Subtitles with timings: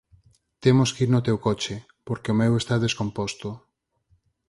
[0.63, 1.75] Temos que ir no teu coche,
[2.07, 3.49] porque o meu está descomposto